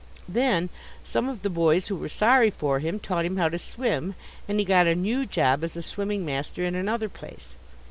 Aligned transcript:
Then 0.27 0.69
some 1.03 1.29
of 1.29 1.43
the 1.43 1.49
boys 1.51 1.85
who 1.89 1.95
were 1.95 2.09
sorry 2.09 2.49
for 2.49 2.79
him 2.79 2.97
taught 2.99 3.23
him 3.23 3.37
how 3.37 3.49
to 3.49 3.59
swim, 3.59 4.15
and 4.47 4.57
he 4.57 4.65
got 4.65 4.87
a 4.87 4.95
new 4.95 5.27
job 5.27 5.63
as 5.63 5.77
a 5.77 5.83
swimming 5.83 6.25
master 6.25 6.63
in 6.63 6.73
another 6.73 7.07
place. 7.07 7.53